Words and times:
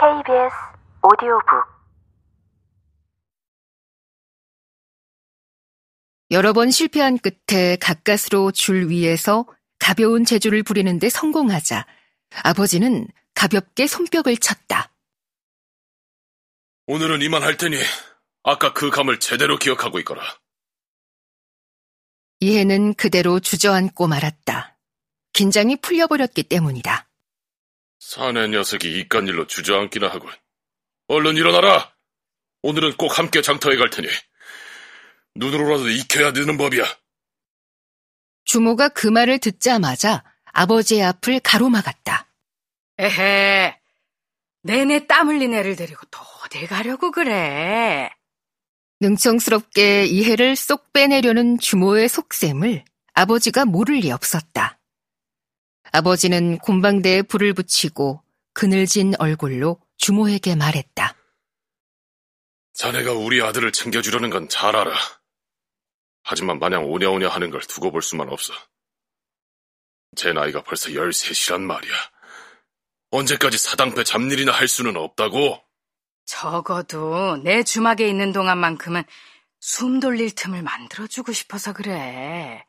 KBS 0.00 0.54
오디오북 1.02 1.66
여러 6.30 6.54
번 6.54 6.70
실패한 6.70 7.18
끝에 7.18 7.76
가까스로 7.76 8.50
줄 8.50 8.88
위에서 8.88 9.44
가벼운 9.78 10.24
재주를 10.24 10.62
부리는데 10.62 11.10
성공하자 11.10 11.86
아버지는 12.44 13.08
가볍게 13.34 13.86
손뼉을 13.86 14.38
쳤다. 14.38 14.90
오늘은 16.86 17.20
이만 17.20 17.42
할 17.42 17.58
테니 17.58 17.76
아까 18.42 18.72
그 18.72 18.88
감을 18.88 19.20
제대로 19.20 19.58
기억하고 19.58 19.98
있거라. 19.98 20.22
이해는 22.38 22.94
그대로 22.94 23.38
주저앉고 23.38 24.06
말았다. 24.06 24.78
긴장이 25.34 25.76
풀려버렸기 25.82 26.44
때문이다. 26.44 27.09
사내 28.00 28.48
녀석이 28.48 28.88
이깟 28.88 29.28
일로 29.28 29.46
주저앉기나 29.46 30.08
하고. 30.08 30.28
얼른 31.08 31.36
일어나라! 31.36 31.94
오늘은 32.62 32.96
꼭 32.96 33.18
함께 33.18 33.42
장터에 33.42 33.76
갈 33.76 33.90
테니. 33.90 34.08
눈으로라도 35.34 35.88
익혀야 35.90 36.32
되는 36.32 36.56
법이야. 36.56 36.84
주모가 38.46 38.88
그 38.88 39.06
말을 39.06 39.38
듣자마자 39.38 40.24
아버지의 40.46 41.02
앞을 41.04 41.40
가로막았다. 41.40 42.26
에헤, 42.98 43.78
내내 44.62 45.06
땀 45.06 45.28
흘린 45.28 45.54
애를 45.54 45.76
데리고 45.76 46.04
또 46.10 46.20
어딜 46.42 46.66
가려고 46.66 47.10
그래? 47.10 48.10
능청스럽게 49.00 50.06
이해를 50.06 50.56
쏙 50.56 50.92
빼내려는 50.92 51.58
주모의 51.58 52.08
속셈을 52.08 52.84
아버지가 53.12 53.66
모를 53.66 53.96
리 53.96 54.10
없었다. 54.10 54.79
아버지는 55.92 56.58
곰방대에 56.58 57.22
불을 57.22 57.54
붙이고 57.54 58.22
그늘진 58.52 59.14
얼굴로 59.18 59.80
주모에게 59.96 60.54
말했다. 60.56 61.14
자네가 62.74 63.12
우리 63.12 63.42
아들을 63.42 63.70
챙겨주려는 63.72 64.30
건 64.30 64.48
잘 64.48 64.74
알아. 64.76 64.92
하지만 66.22 66.58
마냥 66.58 66.84
오냐오냐 66.84 67.28
하는 67.28 67.50
걸 67.50 67.60
두고 67.62 67.90
볼 67.90 68.02
수만 68.02 68.28
없어. 68.28 68.52
제 70.16 70.32
나이가 70.32 70.62
벌써 70.62 70.90
13이란 70.90 71.60
말이야. 71.62 71.92
언제까지 73.10 73.58
사당패 73.58 74.04
잡일이나 74.04 74.52
할 74.52 74.68
수는 74.68 74.96
없다고? 74.96 75.60
적어도 76.24 77.36
내 77.42 77.64
주막에 77.64 78.08
있는 78.08 78.32
동안만큼은 78.32 79.02
숨 79.58 79.98
돌릴 80.00 80.34
틈을 80.34 80.62
만들어주고 80.62 81.32
싶어서 81.32 81.72
그래. 81.72 82.64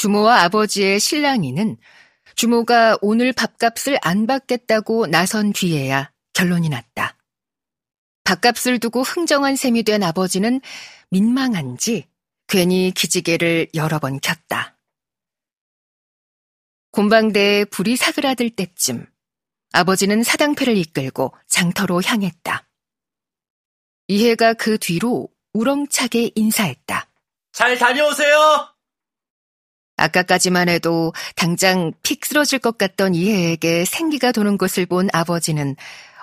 주모와 0.00 0.44
아버지의 0.44 0.98
신랑이는 0.98 1.76
주모가 2.34 2.96
오늘 3.02 3.34
밥값을 3.34 3.98
안 4.00 4.26
받겠다고 4.26 5.06
나선 5.08 5.52
뒤에야 5.52 6.10
결론이 6.32 6.70
났다. 6.70 7.18
밥값을 8.24 8.78
두고 8.78 9.02
흥정한 9.02 9.56
셈이 9.56 9.82
된 9.82 10.02
아버지는 10.02 10.62
민망한지 11.10 12.08
괜히 12.48 12.92
기지개를 12.92 13.68
여러 13.74 13.98
번 13.98 14.20
켰다. 14.20 14.78
곰방대에 16.92 17.66
불이 17.66 17.96
사그라들 17.96 18.48
때쯤 18.48 19.04
아버지는 19.72 20.22
사당패를 20.22 20.78
이끌고 20.78 21.34
장터로 21.46 22.00
향했다. 22.00 22.66
이해가 24.08 24.54
그 24.54 24.78
뒤로 24.78 25.28
우렁차게 25.52 26.30
인사했다. 26.36 27.06
잘 27.52 27.76
다녀오세요! 27.76 28.69
아까까지만 30.00 30.68
해도 30.68 31.12
당장 31.36 31.92
픽 32.02 32.24
쓰러질 32.24 32.58
것 32.58 32.78
같던 32.78 33.14
이해에게 33.14 33.84
생기가 33.84 34.32
도는 34.32 34.58
것을 34.58 34.86
본 34.86 35.08
아버지는 35.12 35.76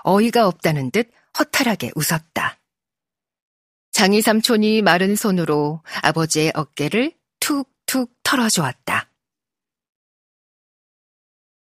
어이가 0.04 0.48
없다는 0.48 0.92
듯 0.92 1.12
허탈하게 1.38 1.92
웃었다. 1.96 2.60
장희 3.92 4.22
삼촌이 4.22 4.82
마른 4.82 5.16
손으로 5.16 5.82
아버지의 6.02 6.52
어깨를 6.56 7.14
툭툭 7.40 8.14
털어주었다. 8.24 9.10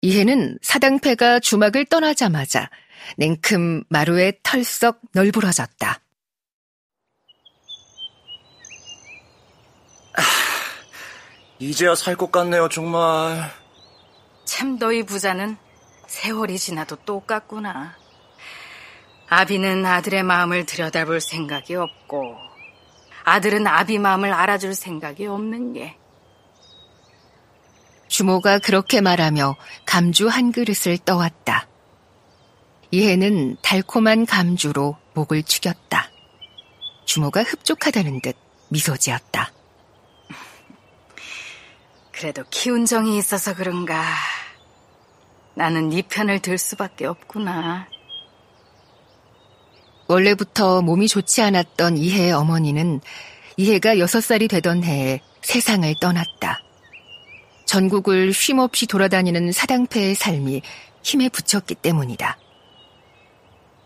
이해는 0.03 0.59
사당패가 0.62 1.41
주막을 1.41 1.86
떠나자마자 1.86 2.70
냉큼 3.16 3.84
마루에 3.88 4.38
털썩 4.42 5.00
널브러졌다. 5.12 6.05
이제야 11.58 11.94
살 11.94 12.16
것 12.16 12.30
같네요, 12.30 12.68
정말. 12.68 13.50
참 14.44 14.78
너희 14.78 15.02
부자는 15.02 15.56
세월이 16.06 16.58
지나도 16.58 16.96
똑같구나. 17.04 17.96
아비는 19.28 19.84
아들의 19.84 20.22
마음을 20.22 20.66
들여다볼 20.66 21.20
생각이 21.20 21.74
없고 21.74 22.36
아들은 23.24 23.66
아비 23.66 23.98
마음을 23.98 24.32
알아줄 24.32 24.74
생각이 24.74 25.26
없는 25.26 25.72
게. 25.72 25.96
주모가 28.08 28.60
그렇게 28.60 29.00
말하며 29.00 29.56
감주 29.84 30.28
한 30.28 30.52
그릇을 30.52 30.96
떠왔다. 30.98 31.66
이해는 32.92 33.56
달콤한 33.62 34.26
감주로 34.26 34.96
목을 35.14 35.42
축였다. 35.42 36.08
주모가 37.04 37.42
흡족하다는 37.42 38.20
듯 38.20 38.36
미소 38.68 38.96
지었다. 38.96 39.35
그래도 42.16 42.44
키운 42.50 42.87
정이 42.87 43.19
있어서 43.19 43.54
그런가. 43.54 44.03
나는 45.54 45.91
네 45.91 46.00
편을 46.00 46.41
들 46.41 46.56
수밖에 46.56 47.04
없구나. 47.04 47.88
원래부터 50.09 50.81
몸이 50.81 51.09
좋지 51.09 51.43
않았던 51.43 51.99
이해의 51.99 52.32
어머니는 52.32 53.03
이해가 53.59 53.99
여섯 53.99 54.22
살이 54.22 54.49
되던 54.49 54.82
해에 54.82 55.21
세상을 55.43 55.94
떠났다. 56.00 56.60
전국을 57.66 58.33
쉼없이 58.33 58.87
돌아다니는 58.87 59.53
사당패의 59.53 60.15
삶이 60.15 60.62
힘에 61.03 61.28
붙였기 61.28 61.75
때문이다. 61.75 62.38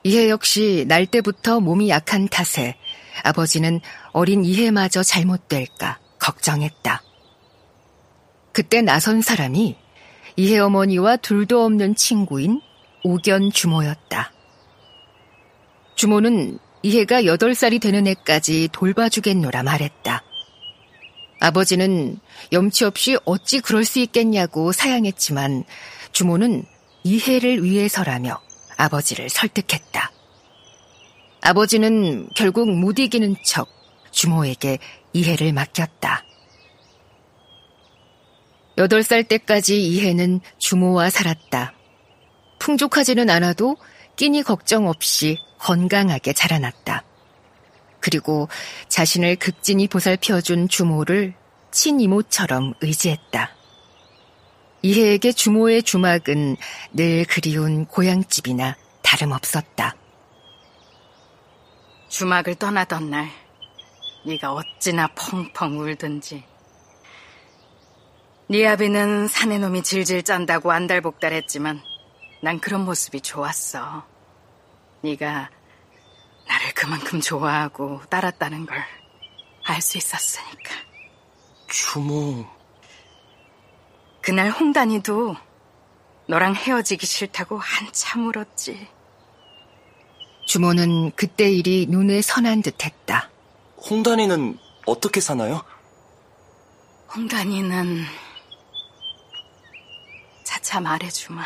이해 0.04 0.30
역시 0.30 0.84
날 0.86 1.06
때부터 1.06 1.58
몸이 1.58 1.88
약한 1.88 2.28
탓에 2.28 2.76
아버지는 3.24 3.80
어린 4.12 4.44
이해마저 4.44 5.02
잘못될까 5.02 5.98
걱정했다. 6.20 7.09
그때 8.60 8.82
나선 8.82 9.22
사람이 9.22 9.74
이해 10.36 10.58
어머니와 10.58 11.16
둘도 11.16 11.64
없는 11.64 11.94
친구인 11.94 12.60
오견 13.02 13.52
주모였다. 13.52 14.32
주모는 15.94 16.58
이해가 16.82 17.22
8살이 17.22 17.80
되는 17.80 18.06
해까지 18.06 18.68
돌봐주겠노라 18.70 19.62
말했다. 19.62 20.22
아버지는 21.40 22.18
염치 22.52 22.84
없이 22.84 23.16
어찌 23.24 23.60
그럴 23.60 23.82
수 23.82 23.98
있겠냐고 23.98 24.72
사양했지만 24.72 25.64
주모는 26.12 26.62
이해를 27.02 27.64
위해서라며 27.64 28.42
아버지를 28.76 29.30
설득했다. 29.30 30.12
아버지는 31.40 32.28
결국 32.36 32.70
못 32.70 32.98
이기는 32.98 33.36
척 33.42 33.70
주모에게 34.10 34.76
이해를 35.14 35.54
맡겼다. 35.54 36.26
8살 38.80 39.28
때까지 39.28 39.82
이해는 39.82 40.40
주모와 40.56 41.10
살았다. 41.10 41.74
풍족하지는 42.58 43.28
않아도 43.28 43.76
끼니 44.16 44.42
걱정 44.42 44.88
없이 44.88 45.36
건강하게 45.58 46.32
자라났다. 46.32 47.04
그리고 48.00 48.48
자신을 48.88 49.36
극진히 49.36 49.86
보살펴준 49.86 50.68
주모를 50.68 51.34
친이모처럼 51.70 52.72
의지했다. 52.80 53.50
이해에게 54.82 55.32
주모의 55.32 55.82
주막은 55.82 56.56
늘 56.94 57.26
그리운 57.26 57.84
고향집이나 57.84 58.76
다름없었다. 59.02 59.94
주막을 62.08 62.54
떠나던 62.54 63.10
날 63.10 63.28
네가 64.24 64.54
어찌나 64.54 65.06
펑펑 65.08 65.78
울든지 65.80 66.49
네 68.50 68.66
아비는 68.66 69.28
사내 69.28 69.58
놈이 69.58 69.82
질질 69.82 70.24
짠다고 70.24 70.72
안달복달했지만 70.72 71.80
난 72.42 72.58
그런 72.58 72.84
모습이 72.84 73.20
좋았어. 73.20 74.04
네가 75.02 75.50
나를 76.48 76.74
그만큼 76.74 77.20
좋아하고 77.20 78.00
따랐다는 78.10 78.66
걸 78.66 78.76
알 79.70 79.80
수 79.80 79.98
있었으니까. 79.98 80.74
주모. 81.68 82.44
그날 84.20 84.50
홍단이도 84.50 85.36
너랑 86.26 86.54
헤어지기 86.56 87.06
싫다고 87.06 87.58
한참 87.58 88.26
울었지. 88.26 88.88
주모는 90.46 91.12
그때 91.12 91.48
일이 91.50 91.86
눈에 91.88 92.20
선한 92.20 92.62
듯 92.62 92.84
했다. 92.84 93.30
홍단이는 93.88 94.58
어떻게 94.86 95.20
사나요? 95.20 95.62
홍단이는 97.14 98.04
차차 100.70 100.80
말해주마. 100.80 101.44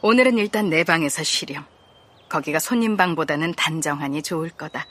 오늘은 0.00 0.38
일단 0.38 0.70
내 0.70 0.84
방에서 0.84 1.22
쉬렴. 1.22 1.66
거기가 2.30 2.58
손님 2.58 2.96
방보다는 2.96 3.52
단정하니 3.54 4.22
좋을 4.22 4.48
거다. 4.48 4.86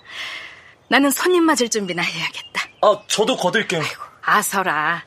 나는 0.87 1.09
손님 1.09 1.43
맞을 1.43 1.69
준비나 1.69 2.03
해야겠다. 2.03 2.61
아, 2.81 3.01
저도 3.07 3.35
거들게요. 3.35 3.81
아서라. 4.21 5.05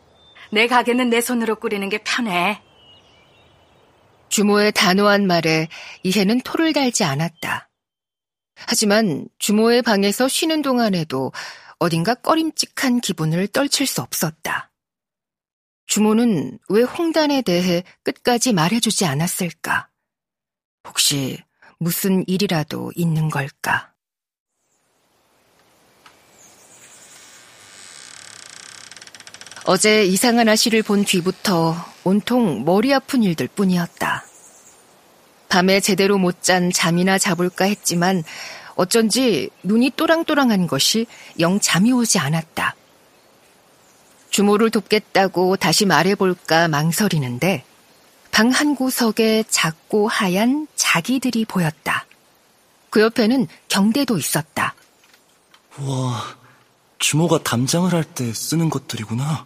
내 0.50 0.66
가게는 0.66 1.10
내 1.10 1.20
손으로 1.20 1.56
꾸리는 1.56 1.88
게 1.88 1.98
편해. 2.02 2.60
주모의 4.28 4.72
단호한 4.72 5.28
말에 5.28 5.68
이해는 6.02 6.40
토를 6.40 6.72
달지 6.72 7.04
않았다. 7.04 7.68
하지만 8.66 9.28
주모의 9.38 9.82
방에서 9.82 10.26
쉬는 10.26 10.62
동안에도 10.62 11.32
어딘가 11.78 12.14
꺼림칙한 12.14 13.00
기분을 13.00 13.46
떨칠 13.48 13.86
수 13.86 14.02
없었다. 14.02 14.69
주모는 15.90 16.60
왜 16.68 16.82
홍단에 16.82 17.42
대해 17.42 17.82
끝까지 18.04 18.52
말해주지 18.52 19.06
않았을까? 19.06 19.88
혹시 20.86 21.42
무슨 21.80 22.22
일이라도 22.28 22.92
있는 22.94 23.28
걸까? 23.28 23.92
어제 29.64 30.04
이상한 30.04 30.48
아씨를 30.48 30.84
본 30.84 31.04
뒤부터 31.04 31.74
온통 32.04 32.64
머리 32.64 32.94
아픈 32.94 33.24
일들 33.24 33.48
뿐이었다. 33.48 34.24
밤에 35.48 35.80
제대로 35.80 36.18
못 36.18 36.40
잔 36.40 36.70
잠이나 36.70 37.18
자볼까 37.18 37.64
했지만 37.64 38.22
어쩐지 38.76 39.50
눈이 39.64 39.90
또랑또랑한 39.96 40.68
것이 40.68 41.06
영 41.40 41.58
잠이 41.58 41.90
오지 41.90 42.20
않았다. 42.20 42.76
주모를 44.40 44.70
돕겠다고 44.70 45.56
다시 45.56 45.84
말해볼까 45.84 46.68
망설이는데 46.68 47.62
방 48.32 48.50
한 48.50 48.74
구석에 48.74 49.44
작고 49.46 50.08
하얀 50.08 50.66
자기들이 50.76 51.44
보였다. 51.44 52.06
그 52.88 53.02
옆에는 53.02 53.46
경대도 53.68 54.16
있었다. 54.16 54.74
와, 55.80 56.24
주모가 56.98 57.42
담장을 57.42 57.92
할 57.92 58.02
때 58.02 58.32
쓰는 58.32 58.70
것들이구나. 58.70 59.44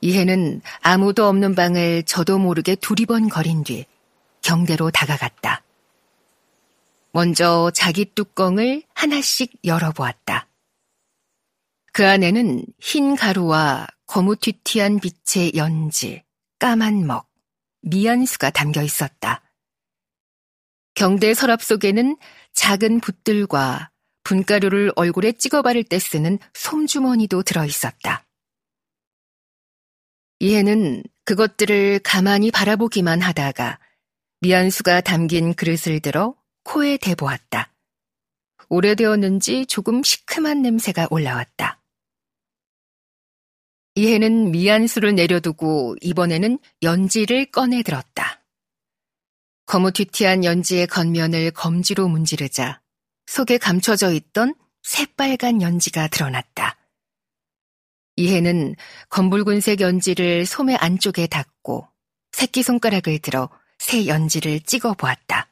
이해는 0.00 0.62
아무도 0.80 1.26
없는 1.28 1.54
방을 1.54 2.04
저도 2.04 2.38
모르게 2.38 2.76
두리번 2.76 3.28
거린 3.28 3.62
뒤 3.62 3.84
경대로 4.40 4.90
다가갔다. 4.90 5.62
먼저 7.12 7.70
자기 7.74 8.06
뚜껑을 8.06 8.84
하나씩 8.94 9.52
열어보았다. 9.64 10.47
그 11.98 12.06
안에는 12.06 12.64
흰 12.78 13.16
가루와 13.16 13.88
거무튀튀한 14.06 15.00
빛의 15.00 15.54
연지, 15.56 16.22
까만 16.60 17.04
먹, 17.08 17.28
미연수가 17.82 18.50
담겨 18.50 18.82
있었다. 18.82 19.42
경대 20.94 21.34
서랍 21.34 21.60
속에는 21.60 22.16
작은 22.52 23.00
붓들과 23.00 23.90
분가루를 24.22 24.92
얼굴에 24.94 25.32
찍어 25.32 25.62
바를 25.62 25.82
때 25.82 25.98
쓰는 25.98 26.38
솜주머니도 26.54 27.42
들어 27.42 27.64
있었다. 27.64 28.24
이해는 30.38 31.02
그것들을 31.24 31.98
가만히 32.04 32.52
바라보기만 32.52 33.22
하다가 33.22 33.80
미안수가 34.42 35.00
담긴 35.00 35.52
그릇을 35.52 35.98
들어 35.98 36.36
코에 36.62 36.96
대보았다. 36.98 37.74
오래되었는지 38.68 39.66
조금 39.66 40.04
시큼한 40.04 40.62
냄새가 40.62 41.08
올라왔다. 41.10 41.77
이해는 43.98 44.52
미안수를 44.52 45.16
내려두고 45.16 45.96
이번에는 46.00 46.60
연지를 46.82 47.46
꺼내 47.46 47.82
들었다. 47.82 48.44
거무튀튀한 49.66 50.44
연지의 50.44 50.86
겉면을 50.86 51.50
검지로 51.50 52.06
문지르자 52.06 52.80
속에 53.26 53.58
감춰져 53.58 54.12
있던 54.12 54.54
새빨간 54.84 55.62
연지가 55.62 56.06
드러났다. 56.06 56.76
이해는 58.14 58.76
검붉은색 59.08 59.80
연지를 59.80 60.46
소매 60.46 60.76
안쪽에 60.76 61.26
닫고 61.26 61.88
새끼손가락을 62.30 63.18
들어 63.18 63.50
새 63.80 64.06
연지를 64.06 64.60
찍어 64.60 64.94
보았다. 64.94 65.50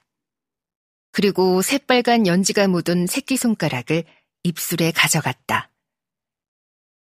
그리고 1.10 1.62
새빨간 1.62 2.28
연지가 2.28 2.68
묻은 2.68 3.08
새끼손가락을 3.08 4.04
입술에 4.44 4.92
가져갔다. 4.92 5.72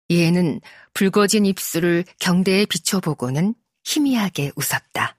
이해는 0.08 0.60
붉어진 0.92 1.46
입술을 1.46 2.04
경대에 2.18 2.66
비춰보고는 2.66 3.54
희미하게 3.84 4.52
웃었다. 4.56 5.16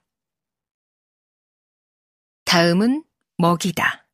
다음은 2.46 3.04
먹이다. 3.38 4.08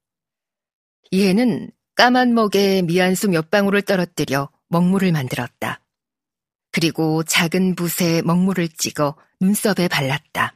이해는 1.12 1.71
까만 1.95 2.33
먹에 2.33 2.81
미안수 2.81 3.29
몇 3.29 3.51
방울을 3.51 3.81
떨어뜨려 3.83 4.50
먹물을 4.69 5.12
만들었다. 5.12 5.81
그리고 6.71 7.21
작은 7.24 7.75
붓에 7.75 8.21
먹물을 8.24 8.69
찍어 8.69 9.17
눈썹에 9.41 9.88
발랐다. 9.89 10.56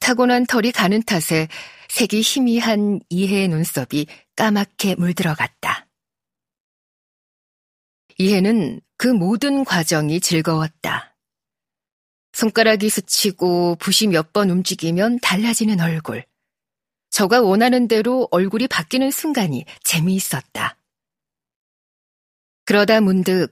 타고난 0.00 0.44
털이 0.46 0.72
가는 0.72 1.02
탓에 1.02 1.48
색이 1.88 2.20
희미한 2.20 3.00
이해의 3.08 3.48
눈썹이 3.48 4.06
까맣게 4.36 4.96
물들어갔다. 4.96 5.61
이해는 8.22 8.80
그 8.96 9.08
모든 9.08 9.64
과정이 9.64 10.20
즐거웠다. 10.20 11.16
손가락이 12.32 12.88
스치고 12.88 13.76
붓이 13.80 14.08
몇 14.08 14.32
번 14.32 14.48
움직이면 14.50 15.18
달라지는 15.20 15.80
얼굴. 15.80 16.24
저가 17.10 17.40
원하는 17.42 17.88
대로 17.88 18.28
얼굴이 18.30 18.68
바뀌는 18.68 19.10
순간이 19.10 19.64
재미있었다. 19.82 20.76
그러다 22.64 23.00
문득 23.00 23.48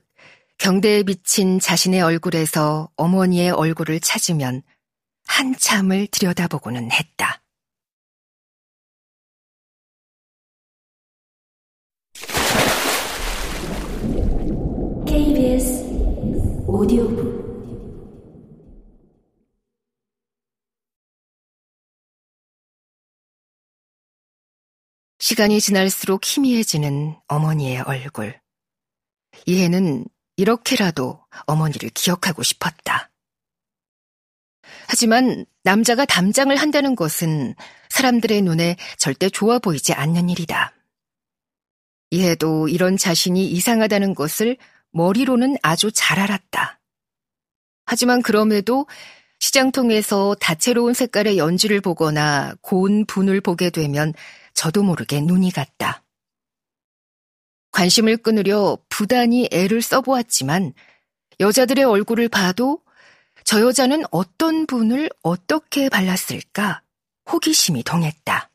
경대에 0.59 1.03
비친 1.03 1.59
자신의 1.59 2.01
얼굴에서 2.03 2.91
어머니의 2.97 3.51
얼굴을 3.51 3.99
찾으면 3.99 4.63
한참을 5.27 6.07
들여다보고는 6.07 6.93
했다. 6.93 7.43
KBS 15.07 15.85
오디오북 16.81 17.51
시간이 25.19 25.61
지날수록 25.61 26.25
희미해지는 26.25 27.17
어머니의 27.27 27.81
얼굴. 27.81 28.41
이해는 29.45 30.07
이렇게라도 30.37 31.23
어머니를 31.45 31.91
기억하고 31.91 32.43
싶었다. 32.43 33.11
하지만 34.89 35.45
남자가 35.63 36.07
담장을 36.07 36.57
한다는 36.57 36.97
것은 36.97 37.57
사람들의 37.91 38.41
눈에 38.41 38.77
절대 38.97 39.29
좋아 39.29 39.59
보이지 39.59 39.93
않는 39.93 40.31
일이다. 40.31 40.73
이해도 42.11 42.69
이런 42.69 42.97
자신이 42.97 43.45
이상하다는 43.51 44.15
것을 44.15 44.57
머리로는 44.93 45.57
아주 45.63 45.91
잘 45.93 46.19
알았다. 46.19 46.81
하지만 47.87 48.23
그럼에도 48.23 48.87
시장 49.39 49.73
통에서 49.73 50.37
다채로운 50.39 50.95
색깔의 50.95 51.39
연지를 51.39 51.81
보거나 51.81 52.55
고운 52.61 53.07
분을 53.07 53.41
보게 53.41 53.71
되면 53.71 54.13
저도 54.55 54.83
모르게 54.83 55.21
눈이 55.21 55.51
갔다. 55.51 56.05
관심을 57.73 58.19
끊으려 58.19 58.79
부단히 58.89 59.49
애를 59.51 59.81
써보았지만 59.81 60.75
여자들의 61.41 61.85
얼굴을 61.85 62.29
봐도 62.29 62.83
저 63.45 63.61
여자는 63.61 64.05
어떤 64.11 64.67
분을 64.67 65.09
어떻게 65.23 65.89
발랐을까 65.89 66.83
호기심이 67.33 67.83
동했다. 67.83 68.51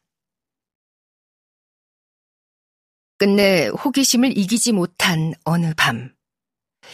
끝내 3.17 3.67
호기심을 3.67 4.37
이기지 4.37 4.73
못한 4.73 5.33
어느 5.45 5.73
밤, 5.75 6.14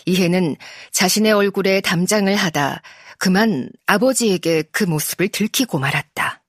이해는 0.06 0.56
자신의 0.92 1.32
얼굴에 1.32 1.82
담장을 1.82 2.34
하다 2.36 2.82
그만 3.18 3.70
아버지에게 3.86 4.64
그 4.72 4.84
모습을 4.84 5.30
들키고 5.30 5.80
말았다. 5.80 6.44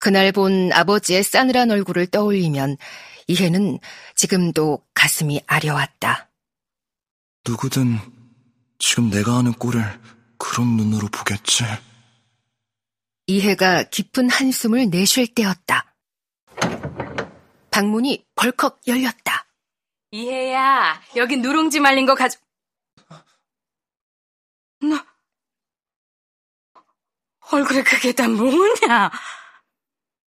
그날 0.00 0.32
본 0.32 0.72
아버지의 0.72 1.22
싸늘한 1.22 1.70
얼굴을 1.70 2.06
떠올리면 2.06 2.78
이해는 3.28 3.78
지금도 4.16 4.84
가슴이 4.94 5.40
아려왔다. 5.46 6.30
누구든 7.46 7.98
지금 8.78 9.10
내가 9.10 9.36
하는 9.36 9.52
꼴을 9.52 9.84
그런 10.38 10.76
눈으로 10.76 11.08
보겠지. 11.08 11.64
이해가 13.26 13.84
깊은 13.84 14.30
한숨을 14.30 14.90
내쉴 14.90 15.32
때였다. 15.34 15.94
방문이 17.70 18.26
벌컥 18.34 18.80
열렸다. 18.88 19.46
이해야, 20.12 21.00
여기 21.16 21.36
누룽지 21.36 21.80
말린 21.80 22.04
거 22.04 22.14
가져. 22.14 22.38
너 24.80 24.96
얼굴에 27.52 27.82
그게 27.82 28.12
다 28.12 28.26
뭐냐? 28.28 29.10